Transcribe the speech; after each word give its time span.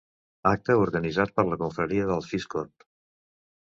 Acte 0.51 0.77
organitzat 0.85 1.35
per 1.37 1.47
la 1.51 1.61
confraria 1.63 2.11
del 2.11 2.29
Fiscorn. 2.35 2.77